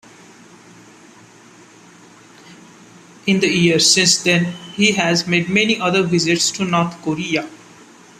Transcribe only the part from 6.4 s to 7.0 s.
to North